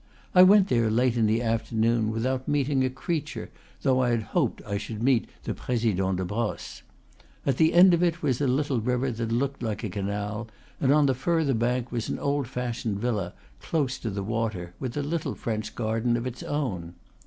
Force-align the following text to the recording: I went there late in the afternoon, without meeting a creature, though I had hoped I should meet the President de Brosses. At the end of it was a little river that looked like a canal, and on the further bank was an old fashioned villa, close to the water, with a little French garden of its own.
I 0.33 0.41
went 0.41 0.67
there 0.69 0.89
late 0.89 1.15
in 1.15 1.27
the 1.27 1.43
afternoon, 1.43 2.09
without 2.09 2.47
meeting 2.47 2.83
a 2.83 2.89
creature, 2.89 3.51
though 3.83 3.99
I 4.01 4.09
had 4.09 4.23
hoped 4.33 4.59
I 4.65 4.79
should 4.79 5.03
meet 5.03 5.29
the 5.43 5.53
President 5.53 6.17
de 6.17 6.25
Brosses. 6.25 6.81
At 7.45 7.57
the 7.57 7.75
end 7.75 7.93
of 7.93 8.01
it 8.01 8.23
was 8.23 8.41
a 8.41 8.47
little 8.47 8.81
river 8.81 9.11
that 9.11 9.31
looked 9.31 9.61
like 9.61 9.83
a 9.83 9.89
canal, 9.91 10.47
and 10.79 10.91
on 10.91 11.05
the 11.05 11.13
further 11.13 11.53
bank 11.53 11.91
was 11.91 12.09
an 12.09 12.17
old 12.17 12.47
fashioned 12.47 12.97
villa, 12.97 13.35
close 13.59 13.99
to 13.99 14.09
the 14.09 14.23
water, 14.23 14.73
with 14.79 14.97
a 14.97 15.03
little 15.03 15.35
French 15.35 15.75
garden 15.75 16.17
of 16.17 16.25
its 16.25 16.41
own. 16.41 16.95